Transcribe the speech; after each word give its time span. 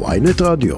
ויינט 0.00 0.40
רדיו. 0.42 0.76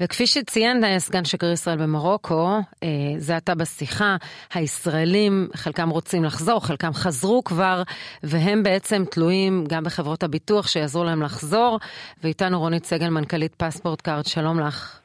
וכפי 0.00 0.26
שציין 0.26 0.98
סגן 0.98 1.24
שגריר 1.24 1.52
ישראל 1.52 1.76
במרוקו, 1.76 2.48
אה, 2.82 2.88
זה 3.18 3.36
עתה 3.36 3.54
בשיחה, 3.54 4.16
הישראלים, 4.54 5.48
חלקם 5.54 5.88
רוצים 5.88 6.24
לחזור, 6.24 6.66
חלקם 6.66 6.92
חזרו 6.92 7.44
כבר, 7.44 7.82
והם 8.22 8.62
בעצם 8.62 9.02
תלויים 9.10 9.64
גם 9.68 9.84
בחברות 9.84 10.22
הביטוח 10.22 10.68
שיעזרו 10.68 11.04
להם 11.04 11.22
לחזור, 11.22 11.78
ואיתנו 12.22 12.60
רונית 12.60 12.84
סגל, 12.84 13.08
מנכ"לית 13.08 13.54
פספורט 13.54 14.00
קארד, 14.00 14.24
שלום 14.24 14.60
לך. 14.60 15.00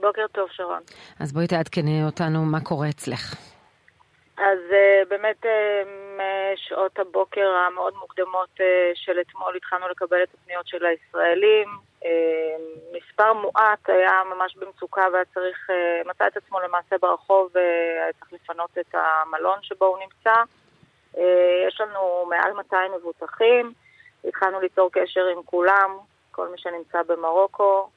בוקר 0.00 0.26
טוב, 0.32 0.48
שרון. 0.50 0.80
אז 1.20 1.32
בואי 1.32 1.46
תעדכני 1.46 2.04
אותנו 2.04 2.44
מה 2.44 2.60
קורה 2.60 2.88
אצלך. 2.88 3.34
אז 4.38 4.58
אה, 4.70 5.08
באמת 5.08 5.44
משעות 6.52 6.98
הבוקר 6.98 7.48
המאוד 7.50 7.94
מוקדמות 7.94 8.48
uh, 8.56 8.62
של 8.94 9.20
אתמול 9.20 9.56
התחלנו 9.56 9.88
לקבל 9.88 10.22
את 10.22 10.28
הפניות 10.34 10.66
של 10.66 10.86
הישראלים. 10.86 11.68
Uh, 12.02 12.06
מספר 12.92 13.32
מועט 13.32 13.88
היה 13.88 14.22
ממש 14.34 14.56
במצוקה 14.56 15.06
והיה 15.12 15.24
צריך, 15.34 15.70
מצא 16.06 16.26
את 16.26 16.36
עצמו 16.36 16.60
למעשה 16.60 16.96
ברחוב 17.00 17.50
והיה 17.54 18.12
צריך 18.20 18.32
לפנות 18.32 18.70
את 18.80 18.94
המלון 18.94 19.58
שבו 19.62 19.86
הוא 19.86 19.98
נמצא. 19.98 20.34
יש 21.68 21.80
לנו 21.80 22.26
מעל 22.28 22.52
200 22.52 22.92
מבוטחים, 22.92 23.72
התחלנו 24.24 24.60
ליצור 24.60 24.90
קשר 24.92 25.26
עם 25.26 25.42
כולם, 25.42 25.98
כל 26.30 26.48
מי 26.48 26.58
שנמצא 26.58 27.02
במרוקו. 27.02 27.88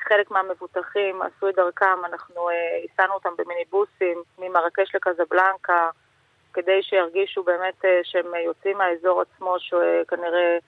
חלק 0.00 0.30
מהמבוטחים 0.30 1.22
עשו 1.22 1.48
את 1.48 1.54
דרכם, 1.54 2.04
אנחנו 2.04 2.48
הסענו 2.84 3.14
אותם 3.14 3.30
במיניבוסים 3.38 4.22
ממרקש 4.38 4.94
לקזבלנקה, 4.94 5.90
כדי 6.54 6.82
שירגישו 6.82 7.42
באמת 7.42 7.84
שהם 8.02 8.26
יוצאים 8.46 8.78
מהאזור 8.78 9.22
עצמו, 9.22 9.56
שכנראה 9.58 10.58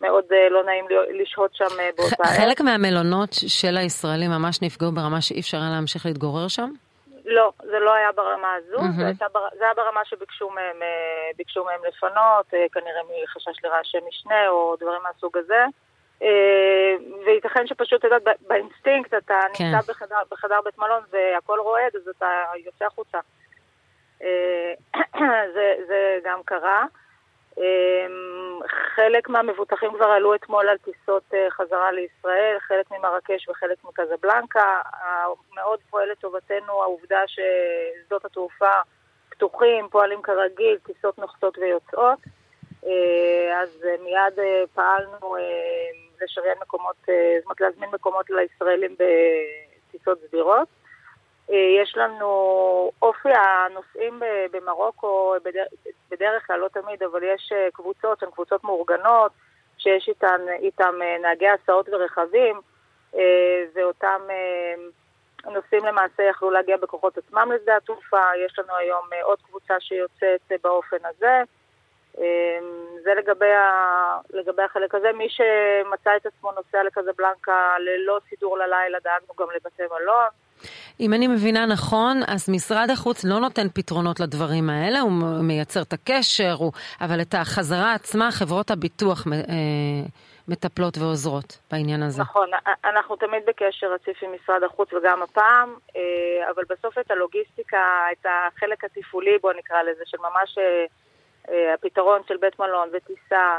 מאוד 0.00 0.24
לא 0.50 0.64
נעים 0.64 0.84
לשהות 1.10 1.54
שם 1.54 1.76
באותה 1.96 2.22
עת. 2.22 2.40
חלק 2.40 2.60
מהמלונות 2.60 3.30
של 3.46 3.76
הישראלים 3.76 4.30
ממש 4.30 4.62
נפגעו 4.62 4.92
ברמה 4.92 5.20
שאי 5.20 5.40
אפשר 5.40 5.56
היה 5.56 5.70
להמשיך 5.70 6.06
להתגורר 6.06 6.48
שם? 6.48 6.70
לא, 7.24 7.52
זה 7.62 7.78
לא 7.78 7.94
היה 7.94 8.12
ברמה 8.12 8.54
הזו, 8.54 8.76
mm-hmm. 8.76 8.96
זה, 8.96 9.06
הייתה, 9.06 9.26
זה 9.58 9.64
היה 9.64 9.74
ברמה 9.74 10.00
שביקשו 10.04 10.50
מהם, 10.50 10.76
מהם 11.64 11.80
לפנות, 11.88 12.46
כנראה 12.72 13.00
מחשש 13.24 13.64
לרעשי 13.64 13.98
משנה 14.08 14.48
או 14.48 14.76
דברים 14.80 15.00
מהסוג 15.02 15.36
הזה. 15.38 15.64
וייתכן 17.26 17.66
שפשוט, 17.66 18.04
את 18.04 18.04
יודעת, 18.04 18.22
באינסטינקט 18.48 19.14
אתה 19.14 19.40
כן. 19.54 19.64
נמצא 19.64 19.92
בחדר, 19.92 20.16
בחדר 20.30 20.60
בית 20.64 20.78
מלון 20.78 21.02
והכל 21.10 21.58
רועד, 21.58 21.96
אז 21.96 22.08
אתה 22.08 22.26
יוצא 22.64 22.84
החוצה. 22.84 23.18
זה, 25.54 25.74
זה 25.86 26.18
גם 26.24 26.40
קרה. 26.44 26.84
חלק 28.94 29.28
מהמבוטחים 29.28 29.90
כבר 29.94 30.06
עלו 30.06 30.34
אתמול 30.34 30.68
על 30.68 30.78
טיסות 30.78 31.34
חזרה 31.50 31.92
לישראל, 31.92 32.56
חלק 32.60 32.90
ממרקש 32.90 33.48
וחלק 33.48 33.84
מקזבלנקה. 33.84 34.80
מאוד 35.54 35.78
פועל 35.90 36.10
לטובתנו 36.10 36.82
העובדה 36.82 37.20
ששדות 37.26 38.24
התעופה 38.24 38.72
פתוחים, 39.28 39.88
פועלים 39.88 40.22
כרגיל, 40.22 40.78
טיסות 40.78 41.18
נוחתות 41.18 41.58
ויוצאות. 41.58 42.18
אז 43.62 43.86
מיד 44.04 44.38
פעלנו 44.74 45.36
לשריין 46.22 46.58
מקומות, 46.60 46.96
זאת 47.06 47.44
אומרת 47.44 47.60
להזמין 47.60 47.90
מקומות 47.90 48.30
לישראלים 48.30 48.96
בטיסות 48.98 50.18
סבירות. 50.28 50.68
יש 51.48 51.96
לנו 51.96 52.90
אופי 53.02 53.28
הנוסעים 53.34 54.22
במרוקו, 54.50 55.34
בדרך, 56.10 56.46
כלל, 56.46 56.56
לא 56.56 56.68
תמיד, 56.68 57.02
אבל 57.02 57.22
יש 57.22 57.52
קבוצות 57.72 58.18
שהן 58.18 58.30
קבוצות 58.30 58.64
מאורגנות, 58.64 59.32
שיש 59.78 60.08
איתן, 60.08 60.40
איתן 60.58 60.94
נהגי 61.22 61.48
הסעות 61.48 61.88
ורכבים, 61.88 62.60
ואותם 63.74 64.20
נוסעים 65.44 65.84
למעשה 65.84 66.22
יכלו 66.22 66.50
להגיע 66.50 66.76
בכוחות 66.76 67.18
עצמם 67.18 67.52
לשדה 67.52 67.76
התעופה. 67.76 68.22
יש 68.46 68.58
לנו 68.58 68.76
היום 68.76 69.04
עוד 69.22 69.38
קבוצה 69.48 69.80
שיוצאת 69.80 70.52
באופן 70.62 70.96
הזה. 71.04 71.42
זה 73.02 73.14
לגבי, 73.16 73.52
ה... 73.52 74.18
לגבי 74.30 74.62
החלק 74.62 74.94
הזה. 74.94 75.12
מי 75.12 75.28
שמצא 75.28 76.16
את 76.16 76.26
עצמו 76.26 76.52
נוסע 76.52 76.82
לקזבלנקה 76.82 77.74
ללא 77.78 78.18
סידור 78.28 78.58
ללילה, 78.58 78.98
דאגנו 79.04 79.34
גם 79.38 79.46
לבתי 79.54 79.82
מלון. 79.82 80.28
אם 81.00 81.14
אני 81.14 81.26
מבינה 81.28 81.66
נכון, 81.66 82.20
אז 82.26 82.50
משרד 82.50 82.90
החוץ 82.90 83.24
לא 83.24 83.40
נותן 83.40 83.68
פתרונות 83.68 84.20
לדברים 84.20 84.70
האלה, 84.70 85.00
הוא 85.00 85.10
מייצר 85.42 85.82
את 85.82 85.92
הקשר, 85.92 86.52
הוא... 86.58 86.72
אבל 87.00 87.20
את 87.20 87.34
החזרה 87.34 87.94
עצמה, 87.94 88.32
חברות 88.32 88.70
הביטוח 88.70 89.26
מטפלות 90.48 90.98
ועוזרות 90.98 91.58
בעניין 91.70 92.02
הזה. 92.02 92.22
נכון, 92.22 92.50
אנחנו 92.84 93.16
תמיד 93.16 93.42
בקשר 93.46 93.86
רציף 93.94 94.22
עם 94.22 94.30
משרד 94.42 94.62
החוץ 94.62 94.92
וגם 94.92 95.22
הפעם, 95.22 95.74
אבל 96.54 96.62
בסוף 96.70 96.98
את 96.98 97.10
הלוגיסטיקה, 97.10 97.82
את 98.12 98.26
החלק 98.26 98.84
התפעולי, 98.84 99.38
בוא 99.42 99.52
נקרא 99.52 99.82
לזה, 99.82 100.02
של 100.06 100.18
ממש... 100.20 100.58
הפתרון 101.74 102.20
של 102.28 102.36
בית 102.36 102.58
מלון 102.58 102.88
וטיסה 102.92 103.58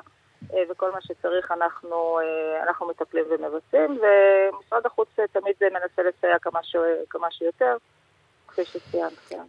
וכל 0.69 0.91
מה 0.91 1.01
שצריך 1.01 1.51
אנחנו, 1.51 2.19
אנחנו 2.67 2.87
מטפלים 2.87 3.25
ומבצעים, 3.29 3.91
ומשרד 3.91 4.85
החוץ 4.85 5.07
תמיד 5.31 5.55
מנסה 5.61 6.01
לסייע 6.03 6.39
כמה, 6.41 6.59
ש... 6.63 6.75
כמה 7.09 7.31
שיותר. 7.31 7.77
כפי 8.47 8.65
שציינת, 8.65 9.13
כן. 9.29 9.43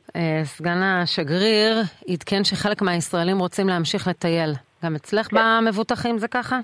סגן 0.45 0.83
השגריר 0.83 1.77
עדכן 2.09 2.45
שחלק 2.45 2.83
מהישראלים 2.83 3.39
רוצים 3.39 3.69
להמשיך 3.69 4.09
לטייל. 4.09 4.51
גם 4.85 4.95
אצלך 4.95 5.27
כן. 5.27 5.37
במבוטחים 5.37 6.19
זה 6.19 6.29
ככה? 6.29 6.57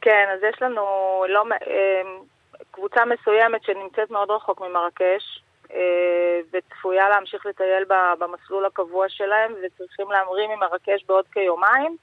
כן, 0.00 0.26
אז 0.34 0.40
יש 0.42 0.62
לנו 0.62 0.82
לא, 1.28 1.44
קבוצה 2.70 3.00
מסוימת 3.04 3.64
שנמצאת 3.64 4.10
מאוד 4.10 4.30
רחוק 4.30 4.60
ממרקש, 4.60 5.42
וצפויה 6.52 7.08
להמשיך 7.08 7.46
לטייל 7.46 7.84
במסלול 8.18 8.66
הקבוע 8.66 9.08
שלהם, 9.08 9.52
וצריכים 9.52 10.10
להמריא 10.10 10.48
ממרקש 10.48 11.04
בעוד 11.08 11.24
כיומיים, 11.32 11.96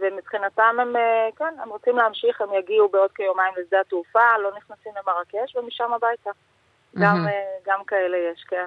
ומבחינתם 0.00 0.76
הם, 0.80 0.96
כן, 1.36 1.54
הם 1.62 1.68
רוצים 1.68 1.96
להמשיך, 1.96 2.40
הם 2.40 2.48
יגיעו 2.54 2.88
בעוד 2.88 3.10
כיומיים 3.12 3.54
לשדה 3.60 3.80
התעופה, 3.80 4.38
לא 4.42 4.50
נכנסים 4.56 4.92
למרקש, 4.92 5.56
ומשם 5.56 5.92
הביתה. 5.92 6.30
Mm-hmm. 6.30 7.00
גם, 7.00 7.26
גם 7.66 7.84
כאלה 7.86 8.16
יש, 8.16 8.44
כן. 8.48 8.66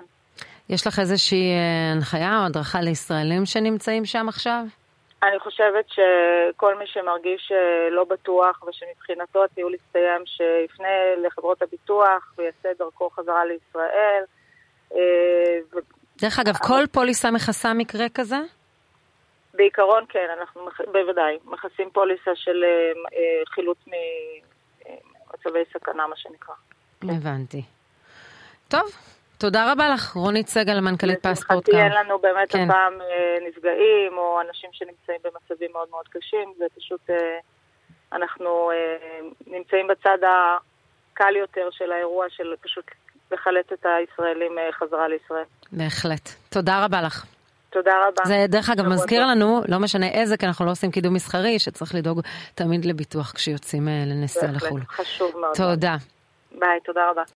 יש 0.69 0.87
לך 0.87 0.99
איזושהי 0.99 1.53
הנחיה 1.95 2.39
או 2.39 2.45
הדרכה 2.45 2.81
לישראלים 2.81 3.45
שנמצאים 3.45 4.05
שם 4.05 4.29
עכשיו? 4.29 4.63
אני 5.23 5.39
חושבת 5.39 5.85
שכל 5.89 6.75
מי 6.75 6.87
שמרגיש 6.87 7.51
לא 7.91 8.03
בטוח 8.03 8.63
ושמבחינתו 8.63 9.43
הטיול 9.43 9.73
יסתיים, 9.73 10.21
שיפנה 10.25 10.88
לחברות 11.25 11.61
הביטוח 11.61 12.33
ויעשה 12.38 12.69
דרכו 12.79 13.09
חזרה 13.09 13.45
לישראל. 13.45 14.23
דרך 16.21 16.39
אגב, 16.39 16.53
כל 16.67 16.83
פוליסה 16.91 17.31
מכסה 17.31 17.73
מקרה 17.73 18.05
כזה? 18.13 18.38
בעיקרון 19.53 20.06
כן, 20.09 20.28
אנחנו 20.39 20.67
בוודאי 20.91 21.38
מכסים 21.45 21.89
פוליסה 21.89 22.31
של 22.35 22.63
חילוץ 23.50 23.78
ממצבי 23.88 25.59
סכנה, 25.73 26.07
מה 26.07 26.16
שנקרא. 26.16 26.56
הבנתי. 27.03 27.63
טוב, 28.67 28.91
תודה 29.38 29.72
רבה 29.72 29.89
לך, 29.89 30.13
רונית 30.13 30.47
סגל, 30.47 30.79
מנכ"לית 30.79 31.28
פספורט 31.28 31.69
קארד. 31.69 31.79
אין 31.79 31.91
לנו 31.91 32.19
באמת 32.19 32.51
כן. 32.51 32.69
הפעם 32.69 32.94
נפגעים 33.47 34.17
או 34.17 34.41
אנשים 34.41 34.69
שנמצאים 34.73 35.17
במצבים 35.23 35.72
מאוד 35.72 35.88
מאוד 35.91 36.07
קשים, 36.07 36.53
זה 36.57 36.66
פשוט, 36.78 37.09
אנחנו 38.13 38.72
נמצאים 39.47 39.88
בצד 39.88 40.18
הקל 40.23 41.35
יותר 41.35 41.68
של 41.72 41.91
האירוע 41.91 42.25
של 42.29 42.56
פשוט 42.62 42.85
לחלץ 43.31 43.72
את 43.73 43.85
הישראלים 43.85 44.57
חזרה 44.72 45.07
לישראל. 45.07 45.44
בהחלט. 45.72 46.29
תודה 46.50 46.85
רבה 46.85 47.01
לך. 47.01 47.25
תודה 47.71 47.91
רבה. 48.07 48.25
זה 48.25 48.45
דרך 48.49 48.69
אגב 48.69 48.87
מזכיר 48.87 49.25
לנו, 49.25 49.61
לא 49.67 49.79
משנה 49.79 50.07
איזה, 50.07 50.37
כי 50.37 50.45
אנחנו 50.45 50.65
לא 50.65 50.71
עושים 50.71 50.91
קידום 50.91 51.13
מסחרי, 51.13 51.59
שצריך 51.59 51.95
לדאוג 51.95 52.21
תמיד 52.56 52.85
לביטוח 52.85 53.31
כשיוצאים 53.31 53.88
לנסיעה 54.06 54.51
לחו"ל. 54.51 54.81
חשוב 54.89 55.31
מאוד. 55.41 55.56
תודה. 55.56 55.95
ביי, 56.59 56.79
תודה 56.85 57.09
רבה. 57.09 57.21